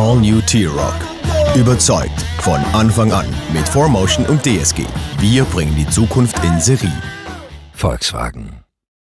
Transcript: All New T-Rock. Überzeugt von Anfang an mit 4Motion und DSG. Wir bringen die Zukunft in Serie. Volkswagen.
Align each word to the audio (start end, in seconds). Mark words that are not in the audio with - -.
All 0.00 0.16
New 0.16 0.40
T-Rock. 0.40 0.94
Überzeugt 1.54 2.22
von 2.40 2.58
Anfang 2.72 3.12
an 3.12 3.26
mit 3.52 3.68
4Motion 3.68 4.26
und 4.28 4.42
DSG. 4.46 4.86
Wir 5.18 5.44
bringen 5.44 5.76
die 5.76 5.86
Zukunft 5.86 6.42
in 6.42 6.58
Serie. 6.58 7.02
Volkswagen. 7.74 8.64